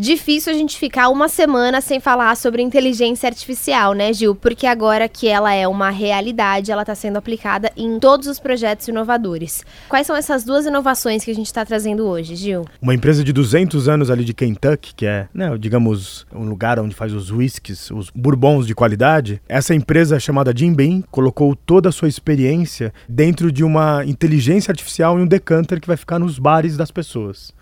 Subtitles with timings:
[0.00, 4.32] Difícil a gente ficar uma semana sem falar sobre inteligência artificial, né, Gil?
[4.32, 8.86] Porque agora que ela é uma realidade, ela está sendo aplicada em todos os projetos
[8.86, 9.64] inovadores.
[9.88, 12.64] Quais são essas duas inovações que a gente está trazendo hoje, Gil?
[12.80, 16.94] Uma empresa de 200 anos ali de Kentucky, que é, né, digamos, um lugar onde
[16.94, 19.42] faz os whiskies, os bourbons de qualidade.
[19.48, 25.18] Essa empresa chamada Jim Beam colocou toda a sua experiência dentro de uma inteligência artificial
[25.18, 27.52] em um decanter que vai ficar nos bares das pessoas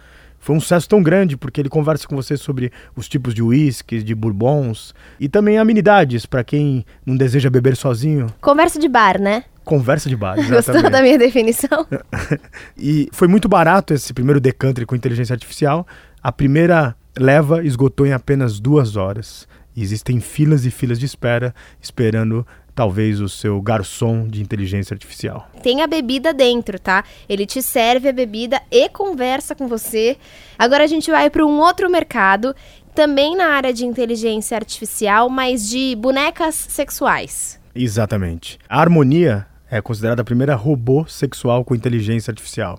[0.46, 4.04] foi um sucesso tão grande porque ele conversa com você sobre os tipos de uísques,
[4.04, 8.29] de bourbons e também amenidades para quem não deseja beber sozinho.
[8.40, 9.43] Conversa de bar, né?
[9.64, 10.54] Conversa de bar, exatamente.
[10.71, 11.85] Gostou da minha definição?
[12.79, 15.85] e foi muito barato esse primeiro decanter com inteligência artificial.
[16.22, 19.49] A primeira leva esgotou em apenas duas horas.
[19.74, 21.52] E existem filas e filas de espera
[21.82, 25.48] esperando talvez o seu garçom de inteligência artificial.
[25.62, 27.02] Tem a bebida dentro, tá?
[27.26, 30.18] Ele te serve a bebida e conversa com você.
[30.58, 32.55] Agora a gente vai para um outro mercado,
[32.94, 37.58] também na área de inteligência artificial, mas de bonecas sexuais.
[37.74, 38.58] Exatamente.
[38.69, 42.78] A Harmonia é considerada a primeira robô sexual com inteligência artificial.